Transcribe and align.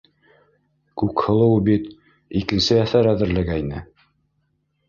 Күкһылыу 1.01 1.59
бит 1.67 1.85
икенсе 2.41 2.81
әҫәр 2.87 3.11
әҙерләгәйне! 3.15 3.87